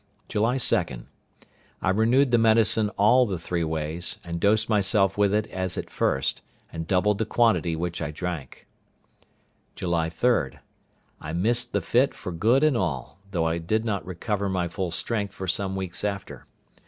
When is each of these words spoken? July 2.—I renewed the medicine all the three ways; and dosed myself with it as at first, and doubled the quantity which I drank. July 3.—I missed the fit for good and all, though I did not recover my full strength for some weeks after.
July 0.27 0.57
2.—I 0.57 1.89
renewed 1.91 2.31
the 2.31 2.39
medicine 2.39 2.89
all 2.97 3.27
the 3.27 3.37
three 3.37 3.63
ways; 3.63 4.17
and 4.23 4.39
dosed 4.39 4.67
myself 4.67 5.15
with 5.15 5.31
it 5.31 5.45
as 5.51 5.77
at 5.77 5.91
first, 5.91 6.41
and 6.73 6.87
doubled 6.87 7.19
the 7.19 7.25
quantity 7.27 7.75
which 7.75 8.01
I 8.01 8.09
drank. 8.09 8.65
July 9.75 10.09
3.—I 10.09 11.33
missed 11.33 11.71
the 11.71 11.81
fit 11.81 12.15
for 12.15 12.31
good 12.31 12.63
and 12.63 12.75
all, 12.75 13.19
though 13.29 13.45
I 13.45 13.59
did 13.59 13.85
not 13.85 14.03
recover 14.03 14.49
my 14.49 14.67
full 14.67 14.89
strength 14.89 15.35
for 15.35 15.45
some 15.45 15.75
weeks 15.75 16.03
after. 16.03 16.47